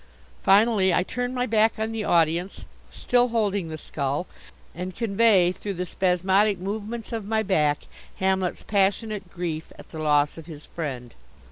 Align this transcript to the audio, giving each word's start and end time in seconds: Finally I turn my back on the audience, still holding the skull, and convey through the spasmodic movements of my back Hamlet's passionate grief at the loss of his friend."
Finally 0.41 0.91
I 0.91 1.03
turn 1.03 1.31
my 1.31 1.45
back 1.45 1.77
on 1.77 1.91
the 1.91 2.03
audience, 2.05 2.65
still 2.89 3.27
holding 3.27 3.69
the 3.69 3.77
skull, 3.77 4.25
and 4.73 4.95
convey 4.95 5.51
through 5.51 5.75
the 5.75 5.85
spasmodic 5.85 6.57
movements 6.57 7.13
of 7.13 7.23
my 7.23 7.43
back 7.43 7.83
Hamlet's 8.15 8.63
passionate 8.63 9.29
grief 9.31 9.71
at 9.77 9.89
the 9.89 9.99
loss 9.99 10.39
of 10.39 10.47
his 10.47 10.65
friend." 10.65 11.13